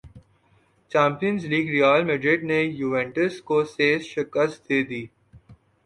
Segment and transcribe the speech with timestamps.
[0.91, 5.03] champions League Real Madrid نے Juventus کو سے شکست دے دی